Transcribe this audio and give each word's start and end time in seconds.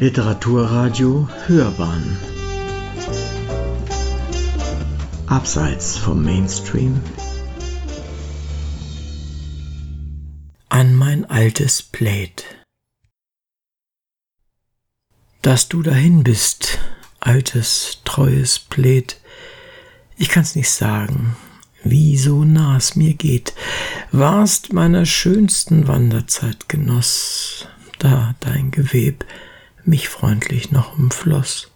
Literaturradio 0.00 1.28
Hörbahn. 1.46 2.18
Abseits 5.28 5.96
vom 5.96 6.24
Mainstream. 6.24 7.00
An 10.68 10.96
mein 10.96 11.24
altes 11.30 11.80
Plaid. 11.80 12.44
Dass 15.42 15.68
du 15.68 15.82
dahin 15.82 16.24
bist, 16.24 16.80
altes, 17.20 18.00
treues 18.04 18.58
Plaid, 18.58 19.20
ich 20.16 20.28
kann's 20.28 20.56
nicht 20.56 20.70
sagen, 20.70 21.36
wie 21.84 22.18
so 22.18 22.44
nah 22.44 22.78
es 22.78 22.96
mir 22.96 23.14
geht, 23.14 23.54
warst 24.10 24.72
meiner 24.72 25.06
schönsten 25.06 25.86
Wanderzeit 25.86 26.68
Genoss, 26.68 27.68
da 28.00 28.34
dein 28.40 28.72
Geweb 28.72 29.24
mich 29.86 30.08
freundlich 30.08 30.70
noch 30.70 30.98
umfloss. 30.98 31.70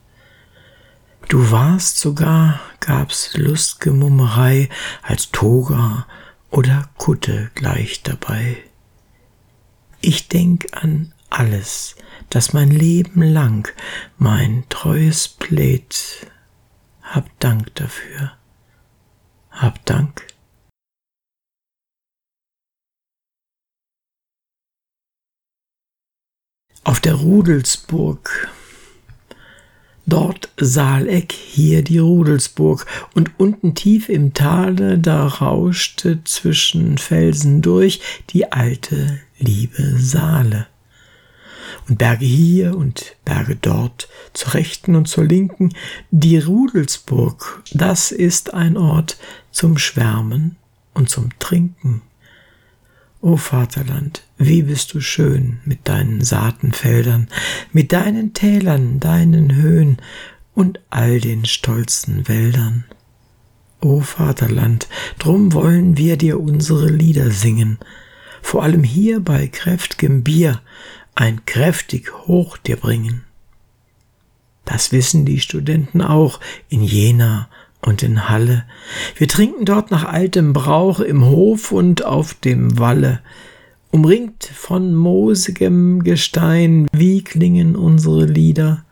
Du 1.28 1.50
warst 1.50 1.98
sogar, 1.98 2.60
gab's 2.80 3.36
Lustgemummerei 3.36 4.70
als 5.02 5.30
Toga 5.30 6.06
oder 6.50 6.88
Kutte 6.96 7.50
gleich 7.54 8.02
dabei. 8.02 8.56
Ich 10.00 10.28
denk 10.28 10.68
an 10.72 11.12
alles, 11.28 11.96
das 12.30 12.52
mein 12.52 12.70
Leben 12.70 13.22
lang 13.22 13.68
mein 14.16 14.64
treues 14.68 15.28
Plaid, 15.28 16.26
hab 17.02 17.26
Dank 17.40 17.74
dafür, 17.74 18.32
hab 19.50 19.84
Dank. 19.84 20.17
Auf 26.88 27.00
der 27.00 27.16
Rudelsburg 27.16 28.48
Dort 30.06 30.48
Saaleck, 30.56 31.32
hier 31.32 31.84
die 31.84 31.98
Rudelsburg, 31.98 32.86
und 33.14 33.38
unten 33.38 33.74
tief 33.74 34.08
im 34.08 34.32
Tale, 34.32 34.98
da 34.98 35.26
rauschte 35.26 36.24
zwischen 36.24 36.96
Felsen 36.96 37.60
durch 37.60 38.00
die 38.30 38.50
alte, 38.52 39.20
liebe 39.38 39.98
Saale. 39.98 40.66
Und 41.90 41.98
Berge 41.98 42.24
hier 42.24 42.74
und 42.74 43.16
Berge 43.22 43.56
dort, 43.56 44.08
zur 44.32 44.54
rechten 44.54 44.94
und 44.94 45.08
zur 45.08 45.24
linken, 45.24 45.74
die 46.10 46.38
Rudelsburg, 46.38 47.62
das 47.74 48.12
ist 48.12 48.54
ein 48.54 48.78
Ort 48.78 49.18
zum 49.50 49.76
Schwärmen 49.76 50.56
und 50.94 51.10
zum 51.10 51.38
Trinken. 51.38 52.00
O 53.20 53.36
Vaterland, 53.36 54.22
wie 54.36 54.62
bist 54.62 54.94
du 54.94 55.00
schön 55.00 55.58
mit 55.64 55.88
deinen 55.88 56.22
Saatenfeldern, 56.22 57.26
mit 57.72 57.92
deinen 57.92 58.32
Tälern, 58.32 59.00
deinen 59.00 59.56
Höhen 59.56 59.98
und 60.54 60.78
all 60.90 61.20
den 61.20 61.44
stolzen 61.44 62.28
Wäldern. 62.28 62.84
O 63.80 64.00
Vaterland, 64.00 64.88
drum 65.18 65.52
wollen 65.52 65.96
wir 65.96 66.16
dir 66.16 66.38
unsere 66.38 66.88
Lieder 66.88 67.32
singen, 67.32 67.78
vor 68.40 68.62
allem 68.62 68.84
hier 68.84 69.18
bei 69.18 69.48
kräft'gem 69.48 70.22
Bier 70.22 70.60
ein 71.16 71.44
kräftig 71.44 72.12
Hoch 72.26 72.56
dir 72.56 72.76
bringen. 72.76 73.24
Das 74.64 74.92
wissen 74.92 75.24
die 75.24 75.40
Studenten 75.40 76.02
auch 76.02 76.38
in 76.68 76.82
Jena 76.82 77.48
und 77.80 78.02
in 78.02 78.28
Halle. 78.28 78.64
Wir 79.16 79.28
trinken 79.28 79.64
dort 79.64 79.90
nach 79.90 80.04
altem 80.04 80.52
Brauch 80.52 81.00
im 81.00 81.24
Hof 81.24 81.72
und 81.72 82.04
auf 82.04 82.34
dem 82.34 82.78
Walle. 82.78 83.20
Umringt 83.90 84.44
von 84.44 84.94
moosigem 84.94 86.02
Gestein, 86.02 86.88
wie 86.92 87.22
klingen 87.22 87.76
unsere 87.76 88.26
Lieder. 88.26 88.84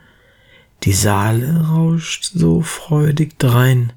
Die 0.84 0.92
Saale 0.92 1.66
rauscht 1.68 2.30
so 2.34 2.62
freudig 2.62 3.38
drein, 3.38 3.92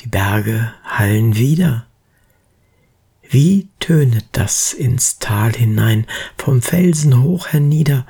die 0.00 0.08
Berge 0.08 0.72
hallen 0.84 1.36
wieder. 1.36 1.86
Wie 3.28 3.68
tönet 3.80 4.26
das 4.32 4.72
ins 4.72 5.18
Tal 5.18 5.52
hinein, 5.52 6.06
vom 6.36 6.62
Felsen 6.62 7.22
hoch 7.22 7.48
hernieder, 7.48 8.06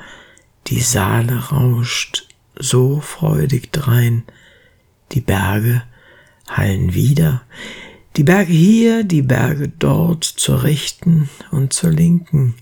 die 0.66 0.80
Saale 0.80 1.50
rauscht 1.50 2.26
so 2.56 3.00
freudig 3.00 3.72
drein, 3.72 4.24
die 5.14 5.20
Berge 5.20 5.82
hallen 6.48 6.92
wieder, 6.92 7.42
die 8.16 8.24
Berge 8.24 8.52
hier, 8.52 9.04
die 9.04 9.22
Berge 9.22 9.68
dort, 9.68 10.24
zur 10.24 10.62
rechten 10.62 11.28
und 11.50 11.72
zur 11.72 11.90
linken. 11.90 12.54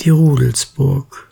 Die 0.00 0.10
Rudelsburg, 0.10 1.30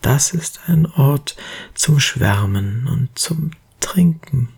das 0.00 0.32
ist 0.32 0.68
ein 0.68 0.86
Ort 0.86 1.36
zum 1.74 2.00
Schwärmen 2.00 2.86
und 2.86 3.18
zum 3.18 3.50
Trinken. 3.80 4.48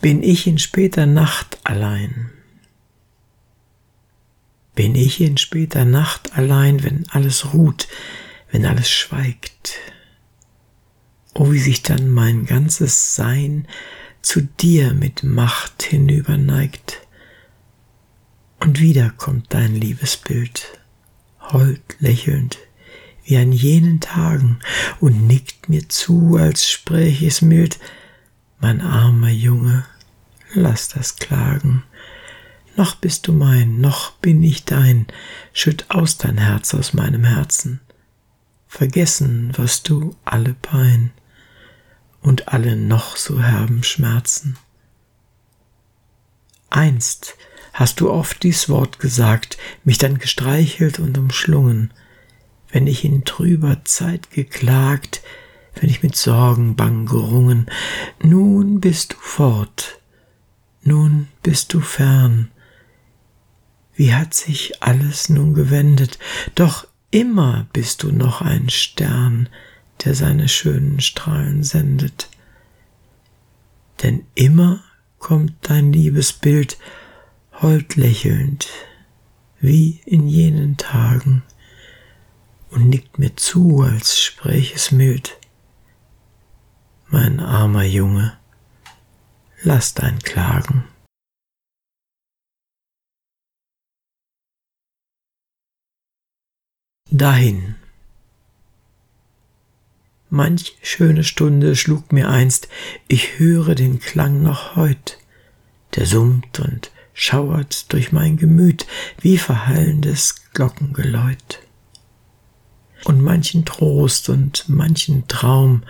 Bin 0.00 0.22
ich 0.22 0.46
in 0.46 0.58
später 0.58 1.06
Nacht 1.06 1.58
allein, 1.64 2.30
bin 4.76 4.94
ich 4.94 5.20
in 5.20 5.38
später 5.38 5.84
Nacht 5.84 6.36
allein, 6.36 6.84
wenn 6.84 7.08
alles 7.08 7.52
ruht, 7.52 7.88
wenn 8.52 8.64
alles 8.64 8.88
schweigt. 8.88 9.78
Oh, 11.34 11.50
wie 11.50 11.58
sich 11.58 11.82
dann 11.82 12.10
mein 12.10 12.46
ganzes 12.46 13.16
Sein 13.16 13.66
zu 14.22 14.42
dir 14.42 14.92
mit 14.92 15.24
Macht 15.24 15.82
hinüberneigt. 15.82 17.00
Und 18.60 18.80
wieder 18.80 19.10
kommt 19.10 19.52
dein 19.52 19.74
Liebesbild, 19.74 20.78
hold 21.40 21.80
lächelnd, 21.98 22.58
wie 23.24 23.38
an 23.38 23.52
jenen 23.52 24.00
Tagen, 24.00 24.60
und 25.00 25.26
nickt 25.26 25.68
mir 25.68 25.88
zu, 25.88 26.36
als 26.36 26.68
spräch 26.70 27.22
es 27.22 27.42
mild, 27.42 27.78
mein 28.58 28.80
armer 28.80 29.30
Junge, 29.30 29.84
lass 30.54 30.88
das 30.88 31.16
Klagen, 31.16 31.82
noch 32.76 32.94
bist 32.94 33.26
du 33.26 33.32
mein, 33.32 33.80
noch 33.80 34.12
bin 34.12 34.42
ich 34.42 34.64
dein, 34.64 35.06
schütt 35.52 35.86
aus 35.88 36.18
dein 36.18 36.38
Herz 36.38 36.74
aus 36.74 36.92
meinem 36.92 37.24
Herzen. 37.24 37.80
Vergessen 38.68 39.56
wirst 39.56 39.88
du 39.88 40.14
alle 40.24 40.54
Pein 40.54 41.12
und 42.20 42.48
alle 42.48 42.76
noch 42.76 43.16
so 43.16 43.40
herben 43.40 43.82
Schmerzen. 43.82 44.58
Einst 46.70 47.36
hast 47.72 48.00
du 48.00 48.10
oft 48.10 48.42
dies 48.42 48.68
Wort 48.68 48.98
gesagt, 48.98 49.56
mich 49.84 49.98
dann 49.98 50.18
gestreichelt 50.18 50.98
und 50.98 51.16
umschlungen, 51.16 51.92
wenn 52.70 52.86
ich 52.86 53.04
in 53.04 53.24
trüber 53.24 53.84
Zeit 53.84 54.30
geklagt, 54.30 55.22
wenn 55.76 55.88
ich 55.88 56.02
mit 56.02 56.16
Sorgen 56.16 56.74
bang 56.74 57.06
gerungen, 57.06 57.70
nun 58.22 58.80
bist 58.80 59.12
du 59.12 59.16
fort, 59.20 60.00
nun 60.82 61.28
bist 61.42 61.72
du 61.72 61.80
fern, 61.80 62.50
wie 63.96 64.14
hat 64.14 64.34
sich 64.34 64.82
alles 64.82 65.28
nun 65.28 65.54
gewendet, 65.54 66.18
doch 66.54 66.86
immer 67.10 67.66
bist 67.72 68.02
du 68.02 68.12
noch 68.12 68.42
ein 68.42 68.68
Stern, 68.68 69.48
der 70.04 70.14
seine 70.14 70.48
schönen 70.48 71.00
Strahlen 71.00 71.64
sendet. 71.64 72.28
Denn 74.02 74.26
immer 74.34 74.84
kommt 75.18 75.54
dein 75.62 75.92
Liebesbild 75.92 76.78
hold 77.62 77.96
lächelnd, 77.96 78.68
wie 79.60 80.00
in 80.04 80.28
jenen 80.28 80.76
Tagen, 80.76 81.42
und 82.70 82.90
nickt 82.90 83.18
mir 83.18 83.34
zu, 83.36 83.80
als 83.80 84.20
spräch 84.20 84.74
es 84.74 84.90
mild. 84.90 85.38
Mein 87.08 87.40
armer 87.40 87.84
Junge, 87.84 88.36
lass 89.62 89.94
dein 89.94 90.18
Klagen. 90.18 90.84
Dahin. 97.10 97.76
Manch 100.28 100.76
schöne 100.82 101.24
Stunde 101.24 101.76
schlug 101.76 102.12
mir 102.12 102.28
einst, 102.28 102.68
ich 103.06 103.38
höre 103.38 103.74
den 103.74 104.00
Klang 104.00 104.42
noch 104.42 104.76
heut, 104.76 105.18
der 105.94 106.06
summt 106.06 106.58
und 106.60 106.90
schauert 107.14 107.92
durch 107.92 108.12
mein 108.12 108.36
Gemüt 108.36 108.86
wie 109.20 109.38
verhallendes 109.38 110.50
Glockengeläut. 110.52 111.60
Und 113.04 113.22
manchen 113.22 113.64
Trost 113.64 114.28
und 114.28 114.68
manchen 114.68 115.28
Traum 115.28 115.84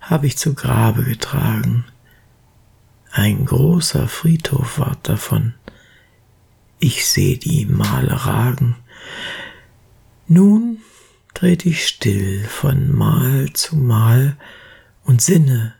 hab 0.00 0.24
ich 0.24 0.38
zu 0.38 0.54
Grabe 0.54 1.02
getragen. 1.02 1.84
Ein 3.10 3.44
großer 3.44 4.06
Friedhof 4.06 4.78
ward 4.78 5.08
davon. 5.08 5.54
Ich 6.78 7.06
seh 7.06 7.36
die 7.36 7.66
Male 7.66 8.24
ragen, 8.24 8.76
nun 10.30 10.80
tret 11.34 11.66
ich 11.66 11.86
still 11.86 12.44
von 12.44 12.94
Mal 12.96 13.52
zu 13.52 13.76
Mal 13.76 14.38
und 15.02 15.20
sinne, 15.20 15.74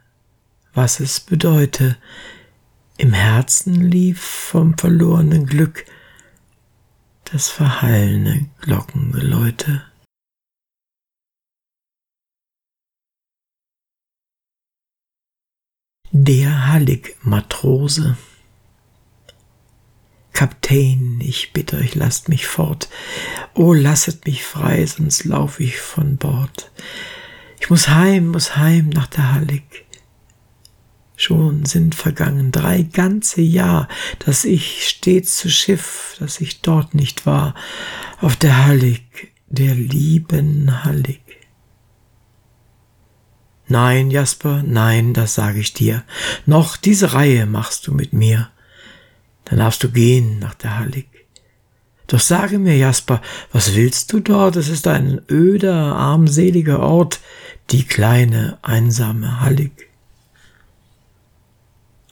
was 0.75 0.99
es 0.99 1.21
bedeute. 1.21 1.97
Im 2.97 3.13
Herzen 3.13 3.75
lief 3.75 4.21
vom 4.21 4.77
verlorenen 4.77 5.47
Glück 5.47 5.87
das 7.33 7.49
verhallene 7.49 8.51
Glockengeläute. 8.61 9.85
Der 16.11 16.67
Hallig-Matrose. 16.67 18.17
Kapitän, 20.41 21.21
ich 21.21 21.53
bitte 21.53 21.77
euch, 21.77 21.95
lasst 21.95 22.31
mich 22.31 22.47
fort. 22.47 22.89
Oh, 23.53 23.75
lasset 23.75 24.25
mich 24.25 24.43
frei, 24.43 24.87
sonst 24.87 25.25
lauf 25.25 25.61
ich 25.61 25.77
von 25.77 26.17
Bord. 26.17 26.71
Ich 27.61 27.69
muss 27.69 27.89
heim, 27.89 28.29
muss 28.29 28.57
heim 28.57 28.89
nach 28.89 29.09
der 29.09 29.35
Hallig. 29.35 29.85
Schon 31.15 31.67
sind 31.67 31.95
vergangen 31.95 32.53
drei 32.53 32.85
ganze 32.85 33.43
Jahr, 33.43 33.87
dass 34.21 34.47
ich 34.47 34.89
stets 34.89 35.37
zu 35.37 35.51
Schiff, 35.51 36.17
dass 36.19 36.41
ich 36.41 36.63
dort 36.63 36.95
nicht 36.95 37.27
war, 37.27 37.55
auf 38.23 38.35
der 38.35 38.65
Hallig, 38.65 39.35
der 39.49 39.75
lieben 39.75 40.85
Hallig. 40.85 41.21
Nein, 43.69 44.11
Jasper, 44.11 44.63
nein, 44.67 45.13
das 45.13 45.35
sage 45.35 45.61
ich 45.61 45.75
dir. 45.75 46.03
Noch 46.47 46.79
diese 46.79 47.13
Reihe 47.13 47.45
machst 47.45 47.87
du 47.87 47.93
mit 47.93 48.15
mir. 48.15 48.51
Dann 49.51 49.59
darfst 49.59 49.83
du 49.83 49.91
gehen 49.91 50.39
nach 50.39 50.55
der 50.55 50.79
Hallig. 50.79 51.09
Doch 52.07 52.21
sage 52.21 52.59
mir, 52.59 52.77
Jasper, 52.77 53.21
was 53.53 53.75
willst 53.75 54.13
du 54.13 54.21
dort? 54.21 54.57
Es 54.57 54.69
ist 54.69 54.87
ein 54.87 55.21
öder, 55.29 55.95
armseliger 55.97 56.81
Ort, 56.81 57.21
die 57.71 57.85
kleine, 57.85 58.59
einsame 58.63 59.41
Hallig. 59.41 59.73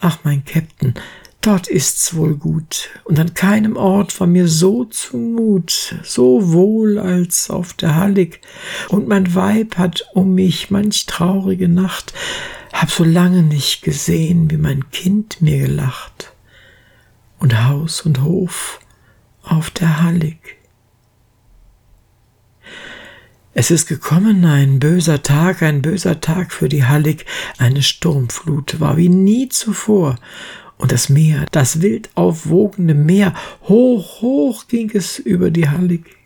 Ach, 0.01 0.19
mein 0.23 0.45
Käpt'n, 0.45 0.95
dort 1.41 1.67
ist's 1.67 2.15
wohl 2.15 2.37
gut, 2.37 2.91
und 3.05 3.19
an 3.19 3.35
keinem 3.35 3.77
Ort 3.77 4.19
war 4.21 4.29
mir 4.29 4.47
so 4.47 4.85
zumut, 4.85 5.97
so 6.05 6.53
wohl 6.53 7.01
als 7.01 7.51
auf 7.51 7.73
der 7.73 7.97
Hallig, 7.97 8.41
und 8.89 9.09
mein 9.09 9.35
Weib 9.35 9.77
hat 9.77 10.07
um 10.15 10.35
mich 10.35 10.71
manch 10.71 11.07
traurige 11.07 11.69
Nacht, 11.69 12.15
hab 12.73 12.93
so 12.93 13.03
lange 13.03 13.43
nicht 13.43 13.83
gesehen, 13.83 14.51
wie 14.53 14.57
mein 14.57 14.91
Kind 14.91 15.43
mir 15.43 15.67
gelacht, 15.67 16.33
und 17.39 17.65
Haus 17.65 18.03
und 18.03 18.23
Hof 18.23 18.81
auf 19.43 19.71
der 19.71 20.03
Hallig. 20.03 20.57
Es 23.55 23.71
ist 23.71 23.89
gekommen 23.89 24.45
ein 24.45 24.79
böser 24.79 25.23
Tag, 25.23 25.63
ein 25.63 25.83
böser 25.83 26.21
Tag 26.21 26.53
für 26.53 26.69
die 26.69 26.85
Hallig, 26.85 27.27
eine 27.59 27.83
Sturmflut 27.83 28.79
war 28.79 28.97
wie 28.97 29.09
nie 29.09 29.49
zuvor, 29.49 30.17
und 30.77 30.93
das 30.93 31.09
Meer, 31.09 31.47
das 31.51 31.83
wild 31.83 32.09
aufwogende 32.15 32.95
Meer, 32.95 33.35
hoch, 33.65 34.23
hoch 34.23 34.69
ging 34.69 34.91
es 34.95 35.19
über 35.19 35.51
die 35.51 35.69
Hallig. 35.69 36.18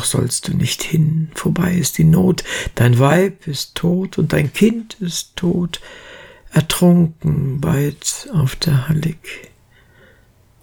Doch 0.00 0.06
sollst 0.06 0.48
du 0.48 0.56
nicht 0.56 0.82
hin, 0.82 1.30
vorbei 1.34 1.74
ist 1.74 1.98
die 1.98 2.04
Not, 2.04 2.42
dein 2.74 2.98
Weib 2.98 3.46
ist 3.46 3.74
tot 3.74 4.16
und 4.16 4.32
dein 4.32 4.50
Kind 4.50 4.94
ist 4.94 5.36
tot, 5.36 5.82
ertrunken 6.50 7.62
weit 7.62 8.26
auf 8.32 8.56
der 8.56 8.88
Hallig. 8.88 9.50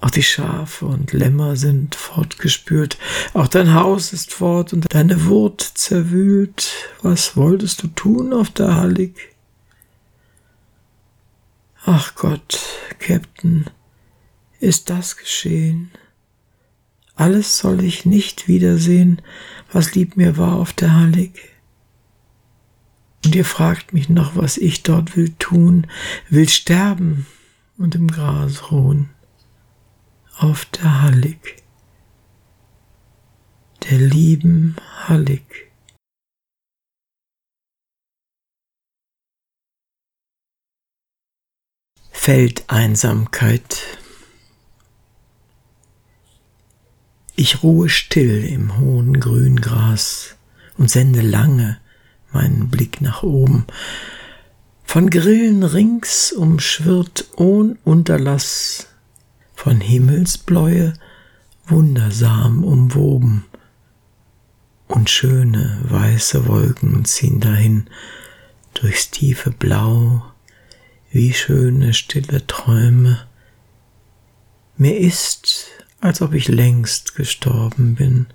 Auch 0.02 0.10
die 0.10 0.24
Schafe 0.24 0.88
und 0.88 1.14
Lämmer 1.14 1.56
sind 1.56 1.94
fortgespült, 1.94 2.98
auch 3.36 3.48
dein 3.48 3.76
Haus 3.76 4.12
ist 4.12 4.34
fort 4.34 4.74
und 4.74 4.92
deine 4.92 5.28
Wurt 5.28 5.62
zerwühlt. 5.62 6.72
Was 7.04 7.38
wolltest 7.38 7.84
du 7.84 7.90
tun 7.90 8.34
auf 8.34 8.50
der 8.50 8.76
Hallig? 8.76 9.36
Ach 11.86 12.16
Gott, 12.16 12.60
Captain, 12.98 13.66
ist 14.60 14.90
das 14.90 15.16
geschehen? 15.16 15.92
Alles 17.18 17.58
soll 17.58 17.84
ich 17.84 18.06
nicht 18.06 18.48
wiedersehen, 18.48 19.24
was 19.72 19.96
lieb 19.96 20.18
mir 20.18 20.38
war 20.38 20.56
auf 20.56 20.72
der 20.72 20.94
Hallig. 20.94 21.50
Und 23.26 23.36
ihr 23.36 23.44
fragt 23.44 23.92
mich 23.92 24.08
noch, 24.08 24.36
was 24.36 24.58
ich 24.58 24.84
dort 24.84 25.18
will 25.18 25.34
tun, 25.40 25.88
will 26.30 26.48
sterben 26.48 27.26
und 27.78 27.96
im 27.96 28.08
Gras 28.08 28.72
ruhen 28.72 29.10
auf 30.38 30.66
der 30.66 31.02
Hallig, 31.02 31.64
der 33.90 33.98
lieben 33.98 34.76
Hallig. 35.08 35.72
Feldeinsamkeit. 42.12 43.98
Ich 47.40 47.62
ruhe 47.62 47.88
still 47.88 48.44
im 48.46 48.80
hohen 48.80 49.20
Grüngras 49.20 50.36
und 50.76 50.90
sende 50.90 51.22
lange 51.22 51.78
meinen 52.34 52.70
Blick 52.70 53.00
nach 53.00 53.22
oben. 53.22 53.68
Von 54.84 55.12
Grillen 55.12 55.62
rings 55.62 56.32
umschwirrt 56.32 57.26
ohn 57.36 57.78
Unterlass 57.84 58.88
von 59.54 59.80
Himmelsbläue 59.80 60.94
wundersam 61.68 62.64
umwoben, 62.64 63.46
und 64.88 65.10
schöne 65.12 65.78
weiße 65.84 66.48
Wolken 66.48 67.06
ziehen 67.06 67.40
dahin 67.40 67.88
durchs 68.74 69.12
tiefe 69.12 69.52
Blau, 69.52 70.26
wie 71.12 71.34
schöne 71.34 71.94
stille 71.94 72.48
Träume. 72.48 73.20
Mir 74.76 74.98
ist, 74.98 75.68
als 76.00 76.22
ob 76.22 76.34
ich 76.34 76.48
längst 76.48 77.16
gestorben 77.16 77.96
bin 77.96 78.28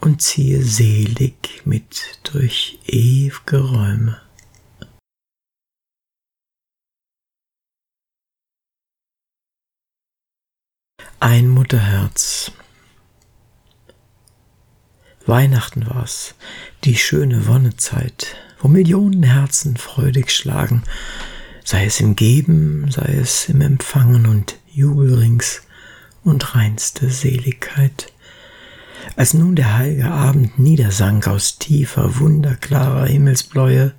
und 0.00 0.22
ziehe 0.22 0.62
selig 0.62 1.62
mit 1.64 2.18
durch 2.24 2.78
ew'ge 2.86 3.58
Räume. 3.58 4.20
Ein 11.22 11.48
Mutterherz. 11.48 12.50
Weihnachten 15.26 15.86
war's, 15.86 16.34
die 16.84 16.96
schöne 16.96 17.46
Wonnezeit, 17.46 18.36
wo 18.58 18.68
Millionen 18.68 19.22
Herzen 19.22 19.76
freudig 19.76 20.30
schlagen, 20.30 20.82
sei 21.62 21.84
es 21.84 22.00
im 22.00 22.16
Geben, 22.16 22.90
sei 22.90 23.18
es 23.20 23.50
im 23.50 23.60
Empfangen 23.60 24.26
und 24.26 24.56
Jubelrings 24.72 25.62
und 26.24 26.54
reinste 26.54 27.10
Seligkeit. 27.10 28.12
Als 29.16 29.34
nun 29.34 29.56
der 29.56 29.76
heilige 29.76 30.10
Abend 30.10 30.58
niedersank 30.58 31.26
aus 31.26 31.58
tiefer, 31.58 32.18
wunderklarer 32.18 33.06
Himmelsbläue, 33.06 33.92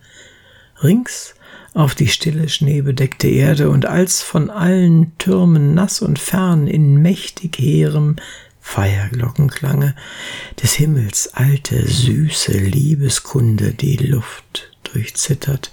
rings 0.82 1.36
auf 1.74 1.96
die 1.96 2.08
stille, 2.08 2.50
schneebedeckte 2.50 3.28
Erde, 3.28 3.70
und 3.70 3.86
als 3.86 4.22
von 4.22 4.50
allen 4.50 5.18
Türmen 5.18 5.74
nass 5.74 6.01
und 6.01 6.20
fern 6.20 6.68
in 6.68 7.01
mächtig 7.01 7.58
hehrem 7.58 8.18
Feierglockenklange 8.60 9.96
des 10.62 10.74
Himmels 10.74 11.34
alte, 11.34 11.88
süße 11.88 12.51
Liebeskunde 12.51 13.74
die 13.74 13.98
Luft 13.98 14.72
durchzittert, 14.84 15.72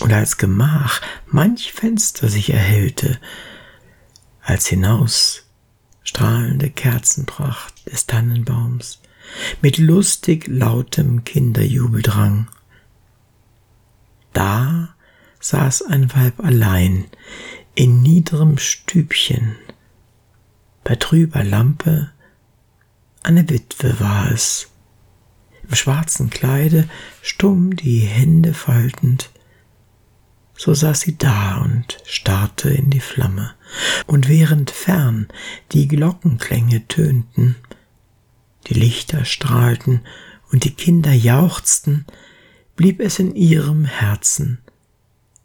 und 0.00 0.12
als 0.12 0.38
Gemach 0.38 1.00
manch 1.26 1.72
Fenster 1.72 2.28
sich 2.28 2.50
erhellte, 2.50 3.18
als 4.42 4.66
hinaus 4.66 5.47
strahlende 6.08 6.70
Kerzenpracht 6.70 7.84
des 7.84 8.06
Tannenbaums 8.06 9.02
mit 9.60 9.76
lustig 9.76 10.46
lautem 10.48 11.22
Kinderjubel 11.24 12.00
drang. 12.00 12.48
Da 14.32 14.94
saß 15.38 15.82
ein 15.82 16.10
Weib 16.14 16.40
allein 16.42 17.04
in 17.74 18.00
niederem 18.00 18.56
Stübchen. 18.56 19.56
Bei 20.82 20.96
trüber 20.96 21.44
Lampe 21.44 22.10
eine 23.22 23.46
Witwe 23.50 24.00
war 24.00 24.30
es, 24.30 24.70
im 25.68 25.74
schwarzen 25.74 26.30
Kleide, 26.30 26.88
stumm 27.20 27.76
die 27.76 27.98
Hände 27.98 28.54
faltend. 28.54 29.28
So 30.58 30.74
saß 30.74 31.00
sie 31.00 31.16
da 31.16 31.58
und 31.58 31.98
starrte 32.04 32.68
in 32.68 32.90
die 32.90 33.00
Flamme, 33.00 33.54
und 34.08 34.28
während 34.28 34.72
fern 34.72 35.28
die 35.70 35.86
Glockenklänge 35.86 36.88
tönten, 36.88 37.54
die 38.66 38.74
Lichter 38.74 39.24
strahlten 39.24 40.00
und 40.50 40.64
die 40.64 40.74
Kinder 40.74 41.12
jauchzten, 41.12 42.06
blieb 42.74 42.98
es 42.98 43.20
in 43.20 43.36
ihrem 43.36 43.84
Herzen 43.84 44.58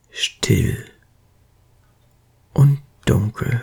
still 0.09 0.83
und 2.51 2.79
dunkel. 3.05 3.61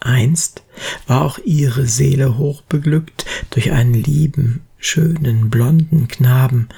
Einst 0.00 0.62
war 1.06 1.22
auch 1.22 1.38
ihre 1.44 1.86
Seele 1.86 2.38
hochbeglückt 2.38 3.26
durch 3.50 3.70
einen 3.72 3.94
lieben, 3.94 4.65
schönen, 4.78 5.50
blonden 5.50 6.08
Knaben, 6.08 6.68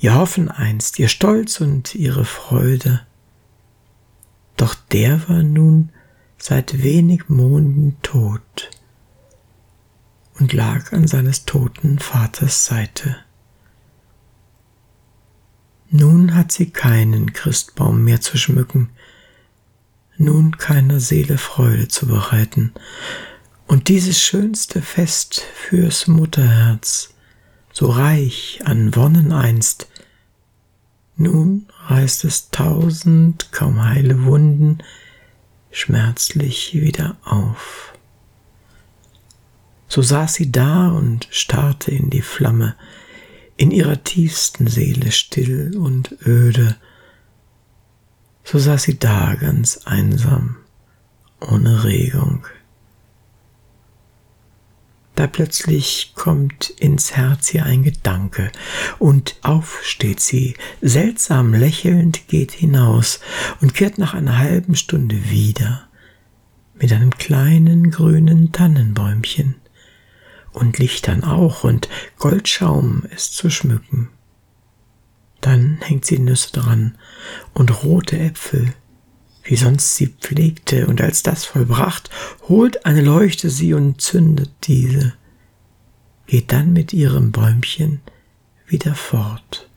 ihr 0.00 0.14
Hoffen 0.14 0.50
einst, 0.50 0.98
ihr 0.98 1.08
Stolz 1.08 1.60
und 1.60 1.94
ihre 1.94 2.24
Freude. 2.24 3.00
doch 4.56 4.74
der 4.74 5.28
war 5.28 5.42
nun 5.42 5.90
seit 6.38 6.82
wenig 6.82 7.28
Monden 7.28 7.96
tot 8.02 8.70
und 10.38 10.52
lag 10.52 10.92
an 10.92 11.06
seines 11.06 11.44
toten 11.44 11.98
Vaters 11.98 12.64
Seite. 12.64 13.16
Nun 15.90 16.34
hat 16.34 16.52
sie 16.52 16.70
keinen 16.70 17.32
Christbaum 17.32 18.02
mehr 18.02 18.20
zu 18.20 18.38
schmücken, 18.38 18.90
nun 20.16 20.56
keiner 20.56 21.00
Seele 21.00 21.38
Freude 21.38 21.88
zu 21.88 22.06
bereiten, 22.06 22.72
und 23.66 23.88
dieses 23.88 24.20
schönste 24.20 24.82
Fest 24.82 25.42
fürs 25.54 26.06
Mutterherz, 26.06 27.14
so 27.72 27.90
reich 27.90 28.60
an 28.64 28.94
Wonnen 28.94 29.32
einst, 29.32 29.88
nun 31.16 31.66
reißt 31.86 32.24
es 32.24 32.50
tausend 32.50 33.52
kaum 33.52 33.84
heile 33.84 34.24
Wunden 34.24 34.78
schmerzlich 35.70 36.74
wieder 36.74 37.16
auf. 37.24 37.94
So 39.88 40.02
saß 40.02 40.34
sie 40.34 40.52
da 40.52 40.88
und 40.88 41.28
starrte 41.30 41.90
in 41.90 42.10
die 42.10 42.22
Flamme, 42.22 42.76
in 43.56 43.70
ihrer 43.70 44.02
tiefsten 44.04 44.66
Seele 44.66 45.12
still 45.12 45.76
und 45.76 46.16
öde, 46.26 46.76
so 48.44 48.58
saß 48.58 48.82
sie 48.82 48.98
da 48.98 49.34
ganz 49.34 49.82
einsam, 49.84 50.56
ohne 51.40 51.84
Regung. 51.84 52.46
Da 55.14 55.26
plötzlich 55.26 56.12
kommt 56.14 56.70
ins 56.70 57.14
Herz 57.14 57.52
ihr 57.52 57.64
ein 57.66 57.82
Gedanke, 57.82 58.50
und 58.98 59.36
auf 59.42 59.80
steht 59.84 60.20
sie, 60.20 60.54
seltsam 60.80 61.52
lächelnd 61.52 62.28
geht 62.28 62.52
hinaus 62.52 63.20
und 63.60 63.74
kehrt 63.74 63.98
nach 63.98 64.14
einer 64.14 64.38
halben 64.38 64.74
Stunde 64.74 65.30
wieder 65.30 65.88
mit 66.74 66.92
einem 66.92 67.10
kleinen 67.10 67.90
grünen 67.90 68.52
Tannenbäumchen 68.52 69.56
und 70.52 70.78
Lichtern 70.78 71.24
auch 71.24 71.62
und 71.62 71.88
Goldschaum 72.18 73.04
es 73.14 73.30
zu 73.32 73.50
schmücken. 73.50 74.08
Dann 75.40 75.78
hängt 75.82 76.04
sie 76.04 76.18
Nüsse 76.18 76.52
dran 76.52 76.96
und 77.52 77.84
rote 77.84 78.18
Äpfel, 78.18 78.74
wie 79.44 79.56
sonst 79.56 79.96
sie 79.96 80.08
pflegte, 80.08 80.86
und 80.86 81.00
als 81.00 81.22
das 81.22 81.44
vollbracht, 81.44 82.10
holt 82.48 82.86
eine 82.86 83.02
Leuchte 83.02 83.50
sie 83.50 83.74
und 83.74 84.00
zündet 84.00 84.50
diese, 84.64 85.14
geht 86.26 86.52
dann 86.52 86.72
mit 86.72 86.92
ihrem 86.92 87.32
Bäumchen 87.32 88.00
wieder 88.66 88.94
fort. 88.94 89.68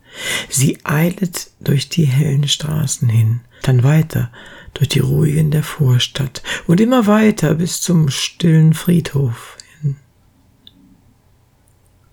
Sie 0.48 0.78
eilet 0.84 1.50
durch 1.60 1.88
die 1.88 2.06
hellen 2.06 2.48
Straßen 2.48 3.08
hin, 3.08 3.40
dann 3.62 3.82
weiter 3.82 4.30
durch 4.74 4.88
die 4.88 5.00
ruhigen 5.00 5.50
der 5.50 5.62
Vorstadt 5.62 6.42
und 6.66 6.80
immer 6.80 7.06
weiter 7.06 7.54
bis 7.54 7.80
zum 7.80 8.08
stillen 8.08 8.74
Friedhof 8.74 9.56
hin. 9.80 9.96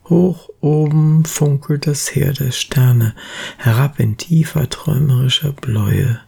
Hoch 0.05 0.49
oben 0.59 1.25
funkelt 1.25 1.87
das 1.87 2.13
Heer 2.13 2.33
der 2.33 2.51
Sterne 2.51 3.15
herab 3.57 3.99
in 3.99 4.17
tiefer 4.17 4.69
träumerischer 4.69 5.53
Bläue. 5.53 6.19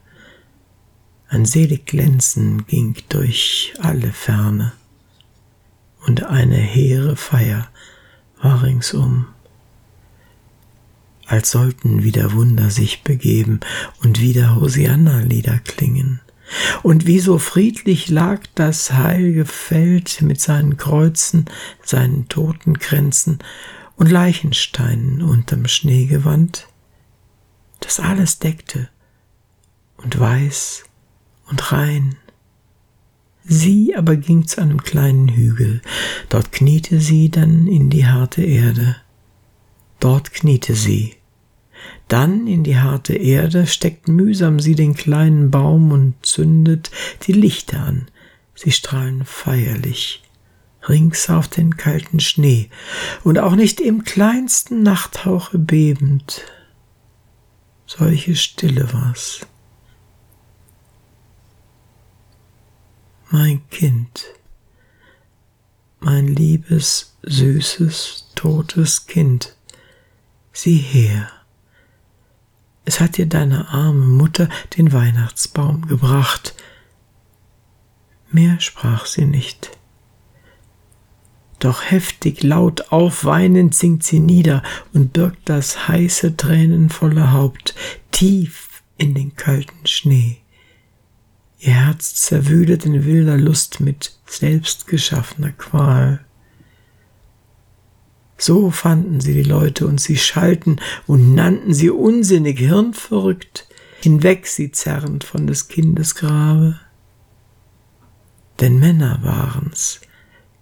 Ein 1.28 1.46
selig 1.46 1.88
Glänzen 1.88 2.66
ging 2.68 2.96
durch 3.10 3.74
alle 3.80 4.12
Ferne, 4.12 4.74
und 6.06 6.24
eine 6.24 6.58
hehre 6.58 7.16
Feier 7.16 7.68
war 8.42 8.62
ringsum. 8.64 9.26
Als 11.26 11.50
sollten 11.50 12.04
wieder 12.04 12.34
Wunder 12.34 12.70
sich 12.70 13.02
begeben 13.02 13.60
und 14.04 14.22
wieder 14.22 14.56
Hosianna-Lieder 14.56 15.60
klingen. 15.60 16.22
Und 16.84 17.08
wie 17.08 17.20
so 17.20 17.40
friedlich 17.40 18.10
lag 18.10 18.42
das 18.54 18.94
heilige 18.94 19.46
Feld 19.46 20.22
mit 20.22 20.40
seinen 20.40 20.78
Kreuzen, 20.78 21.46
seinen 21.84 22.30
Totenkränzen 22.30 23.40
und 23.96 24.12
Leichensteinen 24.12 25.24
unterm 25.24 25.68
Schneegewand, 25.68 26.68
das 27.80 28.00
alles 28.00 28.38
deckte 28.38 28.90
und 29.98 30.20
weiß 30.20 30.84
und 31.50 31.72
rein. 31.72 32.16
Sie 33.44 33.96
aber 33.96 34.16
ging 34.16 34.48
zu 34.48 34.62
einem 34.62 34.84
kleinen 34.84 35.30
Hügel, 35.30 35.82
dort 36.30 36.52
kniete 36.52 37.00
sie 37.00 37.30
dann 37.30 37.68
in 37.68 37.90
die 37.90 38.08
harte 38.08 38.44
Erde. 38.44 38.96
Dort 40.00 40.34
kniete 40.34 40.76
sie. 40.76 41.16
Dann 42.08 42.48
in 42.48 42.64
die 42.64 42.78
harte 42.78 43.14
Erde 43.14 43.68
steckt 43.68 44.08
mühsam 44.08 44.60
sie 44.60 44.76
den 44.76 44.96
kleinen 44.96 45.52
Baum 45.52 45.92
und 45.92 46.16
zündet 46.26 46.90
die 47.28 47.34
Lichter 47.34 47.80
an. 47.80 48.08
Sie 48.56 48.72
strahlen 48.72 49.26
feierlich 49.26 50.26
rings 50.88 51.30
auf 51.30 51.48
den 51.48 51.78
kalten 51.78 52.20
Schnee 52.20 52.70
und 53.24 53.40
auch 53.40 53.56
nicht 53.56 53.80
im 53.80 54.04
kleinsten 54.04 54.84
Nachthauche 54.84 55.58
bebend. 55.58 56.44
Solche 57.86 58.36
Stille 58.36 58.92
war's. 58.94 59.42
Mein 63.38 63.68
Kind, 63.70 64.28
mein 66.00 66.26
liebes, 66.26 67.18
süßes, 67.24 68.32
totes 68.34 69.08
Kind, 69.08 69.58
sieh 70.54 70.78
her. 70.78 71.30
Es 72.86 73.02
hat 73.02 73.18
dir 73.18 73.26
deine 73.26 73.68
arme 73.68 74.06
Mutter 74.06 74.48
den 74.78 74.94
Weihnachtsbaum 74.94 75.86
gebracht. 75.86 76.56
Mehr 78.32 78.62
sprach 78.62 79.06
sie 79.06 79.26
nicht. 79.26 79.78
Doch 81.60 81.92
heftig 81.92 82.42
laut 82.42 82.94
aufweinend 82.94 83.76
sinkt 83.76 84.04
sie 84.04 84.22
nieder 84.22 84.64
und 84.94 85.12
birgt 85.12 85.50
das 85.50 85.90
heiße, 85.90 86.38
tränenvolle 86.38 87.34
Haupt 87.34 87.76
tief 88.12 88.82
in 88.98 89.14
den 89.14 89.36
kalten 89.36 89.86
Schnee. 89.86 90.38
Ihr 91.60 91.74
Herz 91.74 92.16
zerwühlet 92.16 92.86
in 92.86 93.06
wilder 93.06 93.38
Lust 93.38 93.80
mit 93.80 94.18
selbstgeschaffener 94.26 95.52
Qual. 95.52 96.26
So 98.38 98.70
fanden 98.70 99.22
sie 99.22 99.34
die 99.34 99.44
Leute 99.44 99.88
und 99.88 100.02
sie 100.02 100.18
schalten 100.18 100.78
und 101.08 101.34
nannten 101.34 101.74
sie 101.74 101.90
unsinnig, 101.90 102.60
hirnverrückt, 102.60 103.68
hinweg 104.02 104.48
sie 104.48 104.72
zerrend 104.72 105.24
von 105.24 105.48
des 105.48 105.70
Kindes 105.70 106.16
Grabe. 106.16 106.80
Denn 108.60 108.80
Männer 108.80 109.20
waren's, 109.24 110.02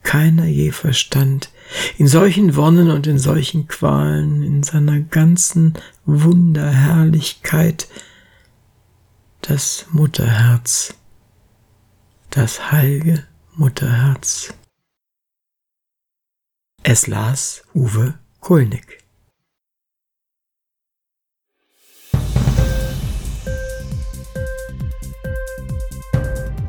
keiner 0.03 0.45
je 0.45 0.71
verstand, 0.71 1.49
in 1.97 2.07
solchen 2.07 2.55
Wonnen 2.55 2.91
und 2.91 3.07
in 3.07 3.17
solchen 3.17 3.67
Qualen, 3.67 4.43
in 4.43 4.63
seiner 4.63 4.99
ganzen 4.99 5.73
Wunderherrlichkeit, 6.05 7.87
das 9.47 9.85
Mutterherz, 9.91 10.93
das 12.29 12.71
heilige 12.71 13.27
Mutterherz. 13.55 14.53
Es 16.81 17.07
las 17.07 17.63
Uwe 17.75 18.17
Kulnig. 18.39 19.03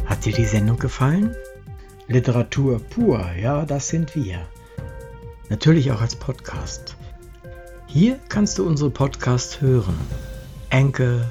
Hat 0.05 0.25
dir 0.25 0.33
die 0.33 0.45
Sendung 0.45 0.79
gefallen? 0.79 1.35
Literatur 2.09 2.81
pur, 2.81 3.25
ja, 3.35 3.65
das 3.65 3.87
sind 3.87 4.17
wir. 4.17 4.49
Natürlich 5.49 5.93
auch 5.93 6.01
als 6.01 6.17
Podcast. 6.17 6.97
Hier 7.87 8.19
kannst 8.29 8.59
du 8.59 8.67
unsere 8.67 8.91
Podcasts 8.91 9.61
hören. 9.61 9.97
Anchor, 10.71 11.31